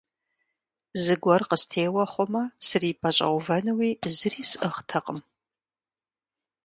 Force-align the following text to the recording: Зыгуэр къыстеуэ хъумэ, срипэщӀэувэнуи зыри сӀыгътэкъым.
Зыгуэр 1.03 1.41
къыстеуэ 1.49 2.03
хъумэ, 2.11 2.43
срипэщӀэувэнуи 2.67 3.91
зыри 4.17 4.43
сӀыгътэкъым. 4.49 5.19